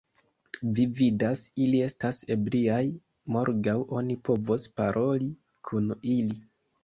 Vi 0.77 0.83
vidas, 0.99 1.41
ili 1.65 1.81
estas 1.87 2.21
ebriaj, 2.37 2.79
morgaŭ 3.35 3.75
oni 3.99 4.17
povos 4.29 4.65
paroli 4.79 5.31
kun 5.69 5.93
ili! 6.17 6.41